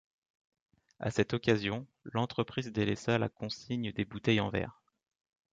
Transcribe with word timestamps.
À 0.99 1.11
cette 1.11 1.35
occasion, 1.35 1.85
l'entreprise 2.05 2.71
délaissa 2.71 3.19
la 3.19 3.29
consigne 3.29 3.91
des 3.91 4.03
bouteilles 4.03 4.39
en 4.39 4.49
verre. 4.49 4.81